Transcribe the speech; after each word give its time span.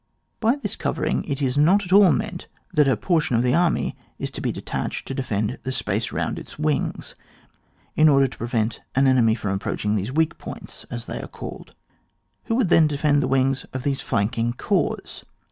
By 0.39 0.55
this 0.55 0.75
covering 0.75 1.23
it 1.25 1.43
is 1.43 1.59
not 1.59 1.83
at 1.85 1.93
all 1.93 2.11
meant 2.11 2.47
that 2.73 2.87
a 2.87 2.97
portion 2.97 3.35
of 3.35 3.43
the 3.43 3.53
army 3.53 3.95
is 4.17 4.31
to 4.31 4.41
be 4.41 4.51
de 4.51 4.59
tached 4.59 5.05
to 5.05 5.13
defend 5.13 5.59
the 5.61 5.71
space 5.71 6.11
round 6.11 6.39
its 6.39 6.57
wings, 6.57 7.13
in 7.95 8.09
order 8.09 8.27
to 8.27 8.37
prevent 8.39 8.79
the 8.95 9.01
enemy 9.01 9.35
from 9.35 9.51
approaching 9.53 9.93
these 9.93 10.11
weak 10.11 10.39
points, 10.39 10.87
as 10.89 11.05
they 11.05 11.21
are 11.21 11.27
called: 11.27 11.75
who 12.45 12.55
would 12.55 12.69
then 12.69 12.87
defend 12.87 13.21
the 13.21 13.27
wings 13.27 13.67
of 13.75 13.83
these 13.83 14.01
flanking 14.01 14.53
corps 14.53 15.21